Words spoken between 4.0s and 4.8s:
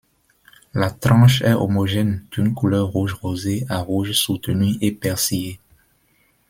soutenue